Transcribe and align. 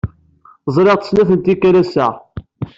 Ẓriɣ-tt 0.75 1.07
snat 1.09 1.29
n 1.33 1.37
tikkal 1.43 1.75
ass-a. 1.81 2.07